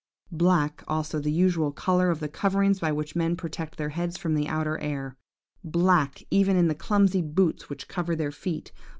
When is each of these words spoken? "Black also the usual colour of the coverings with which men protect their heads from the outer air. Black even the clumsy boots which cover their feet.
"Black 0.31 0.83
also 0.87 1.19
the 1.19 1.31
usual 1.31 1.71
colour 1.71 2.09
of 2.09 2.21
the 2.21 2.27
coverings 2.27 2.81
with 2.81 2.91
which 2.93 3.15
men 3.15 3.35
protect 3.37 3.77
their 3.77 3.89
heads 3.89 4.17
from 4.17 4.33
the 4.33 4.47
outer 4.47 4.79
air. 4.79 5.15
Black 5.63 6.23
even 6.31 6.67
the 6.67 6.73
clumsy 6.73 7.21
boots 7.21 7.69
which 7.69 7.87
cover 7.87 8.15
their 8.15 8.31
feet. 8.31 8.71